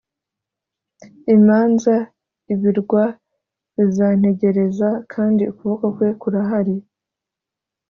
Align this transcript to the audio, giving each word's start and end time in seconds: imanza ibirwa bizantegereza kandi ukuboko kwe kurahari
imanza 1.35 1.95
ibirwa 2.53 3.03
bizantegereza 3.75 4.89
kandi 5.13 5.43
ukuboko 5.51 5.85
kwe 5.95 6.09
kurahari 6.21 6.75